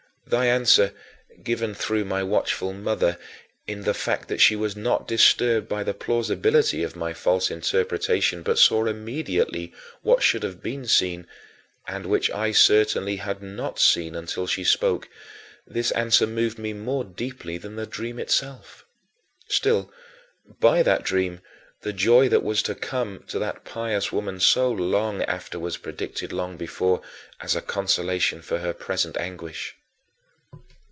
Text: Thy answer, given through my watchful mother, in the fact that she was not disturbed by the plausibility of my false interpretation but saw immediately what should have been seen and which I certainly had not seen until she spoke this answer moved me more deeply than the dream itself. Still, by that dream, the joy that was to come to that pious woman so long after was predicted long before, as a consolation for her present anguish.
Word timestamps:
Thy 0.27 0.45
answer, 0.45 0.93
given 1.43 1.73
through 1.75 2.05
my 2.05 2.23
watchful 2.23 2.71
mother, 2.71 3.17
in 3.67 3.81
the 3.83 3.93
fact 3.93 4.29
that 4.29 4.39
she 4.39 4.55
was 4.55 4.77
not 4.77 5.05
disturbed 5.05 5.67
by 5.67 5.83
the 5.83 5.93
plausibility 5.93 6.83
of 6.83 6.95
my 6.95 7.11
false 7.11 7.51
interpretation 7.51 8.41
but 8.41 8.57
saw 8.57 8.85
immediately 8.85 9.73
what 10.03 10.23
should 10.23 10.43
have 10.43 10.63
been 10.63 10.85
seen 10.87 11.27
and 11.85 12.05
which 12.05 12.31
I 12.31 12.53
certainly 12.53 13.17
had 13.17 13.41
not 13.43 13.77
seen 13.77 14.15
until 14.15 14.47
she 14.47 14.63
spoke 14.63 15.09
this 15.67 15.91
answer 15.91 16.25
moved 16.25 16.57
me 16.57 16.71
more 16.71 17.03
deeply 17.03 17.57
than 17.57 17.75
the 17.75 17.85
dream 17.87 18.17
itself. 18.17 18.85
Still, 19.49 19.91
by 20.61 20.81
that 20.81 21.03
dream, 21.03 21.41
the 21.81 21.91
joy 21.91 22.29
that 22.29 22.43
was 22.43 22.61
to 22.61 22.75
come 22.75 23.25
to 23.27 23.39
that 23.39 23.65
pious 23.65 24.13
woman 24.13 24.39
so 24.39 24.71
long 24.71 25.23
after 25.23 25.59
was 25.59 25.75
predicted 25.75 26.31
long 26.31 26.55
before, 26.55 27.01
as 27.41 27.53
a 27.53 27.61
consolation 27.61 28.41
for 28.41 28.59
her 28.59 28.71
present 28.71 29.17
anguish. 29.17 29.75